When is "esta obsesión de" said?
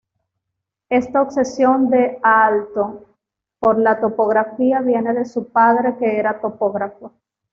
0.89-2.19